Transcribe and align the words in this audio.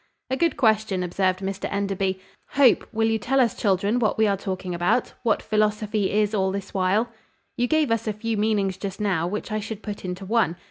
"A 0.31 0.35
good 0.35 0.57
question," 0.57 1.03
observed 1.03 1.41
Mr 1.41 1.71
Enderby. 1.71 2.19
"Hope, 2.53 2.87
will 2.91 3.07
you 3.07 3.19
tell 3.19 3.39
us 3.39 3.53
children 3.53 3.99
what 3.99 4.17
we 4.17 4.25
are 4.25 4.35
talking 4.35 4.73
about, 4.73 5.13
what 5.21 5.43
philosophy 5.43 6.11
is 6.11 6.33
all 6.33 6.51
this 6.51 6.73
while?" 6.73 7.11
"You 7.55 7.67
gave 7.67 7.91
us 7.91 8.07
a 8.07 8.13
few 8.13 8.35
meanings 8.35 8.77
just 8.77 8.99
now, 8.99 9.27
which 9.27 9.51
I 9.51 9.59
should 9.59 9.83
put 9.83 10.03
into 10.03 10.25
one. 10.25 10.55